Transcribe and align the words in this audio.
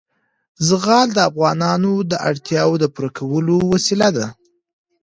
زغال 0.67 1.07
د 1.13 1.19
افغانانو 1.29 1.91
د 2.11 2.13
اړتیاوو 2.29 2.75
د 2.83 2.85
پوره 2.93 3.09
کولو 3.17 3.57
وسیله 3.73 4.09
ده. 4.17 4.27